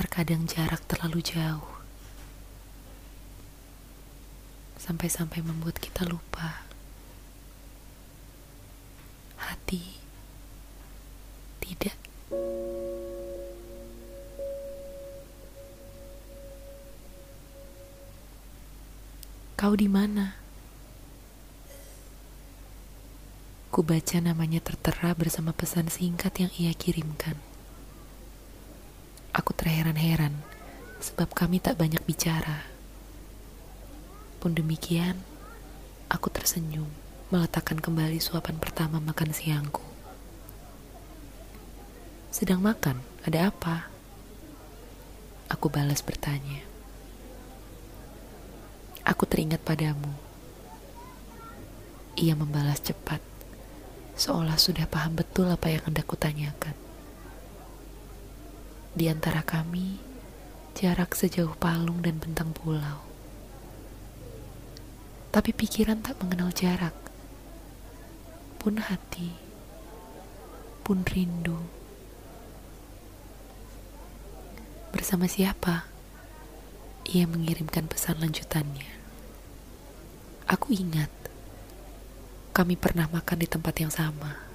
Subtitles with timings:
[0.00, 1.76] Terkadang jarak terlalu jauh.
[4.80, 6.64] Sampai-sampai membuat kita lupa.
[9.36, 10.00] Hati
[11.60, 12.00] tidak.
[19.60, 20.32] Kau di mana?
[23.68, 27.49] Ku baca namanya tertera bersama pesan singkat yang ia kirimkan.
[29.30, 30.34] Aku terheran-heran
[30.98, 32.66] sebab kami tak banyak bicara.
[34.42, 35.22] Pun demikian,
[36.10, 36.90] aku tersenyum
[37.30, 39.86] meletakkan kembali suapan pertama makan siangku.
[42.34, 43.86] Sedang makan, ada apa?
[45.46, 46.66] Aku balas bertanya.
[49.06, 50.10] Aku teringat padamu.
[52.18, 53.22] Ia membalas cepat
[54.20, 56.89] seolah sudah paham betul apa yang hendak kutanyakan.
[58.90, 60.02] Di antara kami,
[60.74, 63.06] jarak sejauh palung dan bentang pulau.
[65.30, 66.98] Tapi pikiran tak mengenal jarak.
[68.58, 69.30] Pun hati,
[70.82, 71.54] pun rindu.
[74.90, 75.86] Bersama siapa?
[77.14, 78.90] Ia mengirimkan pesan lanjutannya.
[80.50, 81.14] Aku ingat
[82.50, 84.49] kami pernah makan di tempat yang sama.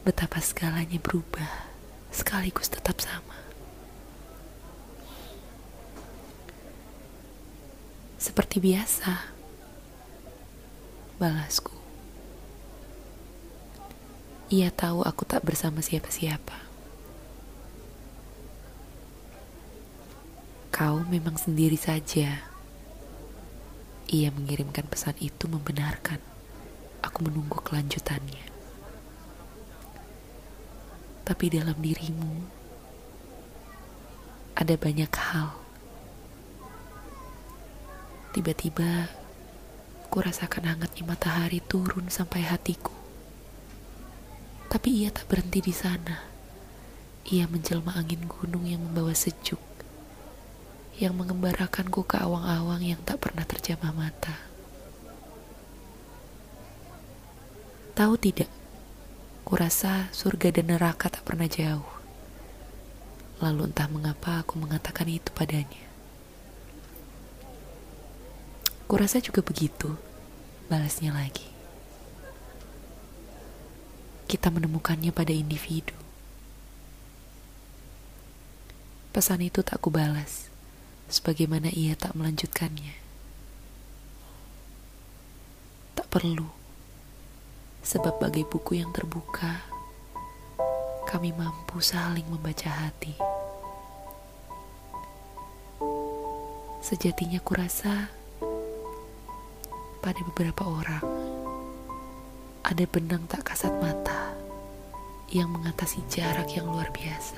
[0.00, 1.68] Betapa segalanya berubah,
[2.08, 3.36] sekaligus tetap sama.
[8.16, 9.32] Seperti biasa,
[11.20, 11.76] balasku.
[14.50, 16.58] Ia tahu aku tak bersama siapa-siapa.
[20.72, 22.50] Kau memang sendiri saja
[24.10, 26.18] ia mengirimkan pesan itu membenarkan.
[26.98, 28.59] Aku menunggu kelanjutannya.
[31.30, 32.42] Tapi dalam dirimu
[34.58, 35.54] ada banyak hal.
[38.34, 39.06] Tiba-tiba
[40.10, 42.90] ku rasakan hangatnya matahari turun sampai hatiku.
[44.66, 46.26] Tapi ia tak berhenti di sana.
[47.30, 49.62] Ia menjelma angin gunung yang membawa sejuk
[50.98, 54.36] yang mengembarakanku ke awang-awang yang tak pernah terjamah mata.
[57.96, 58.52] Tahu tidak,
[59.50, 61.90] kurasa surga dan neraka tak pernah jauh.
[63.42, 65.90] Lalu entah mengapa aku mengatakan itu padanya.
[68.86, 69.98] Kurasa juga begitu,
[70.70, 71.50] balasnya lagi.
[74.30, 75.98] Kita menemukannya pada individu.
[79.10, 80.46] Pesan itu tak kubalas
[81.10, 82.94] sebagaimana ia tak melanjutkannya.
[85.98, 86.59] Tak perlu,
[87.80, 89.64] sebab bagai buku yang terbuka,
[91.04, 93.12] kami mampu saling membaca hati.
[96.80, 98.08] Sejatinya kurasa
[100.00, 101.04] pada beberapa orang
[102.64, 104.32] ada benang tak kasat mata
[105.28, 107.36] yang mengatasi jarak yang luar biasa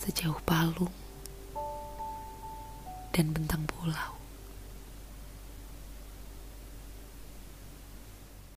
[0.00, 0.92] sejauh palung
[3.12, 4.19] dan bentang pulau.